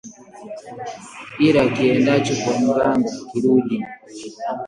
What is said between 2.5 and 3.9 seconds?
mganga hakirudi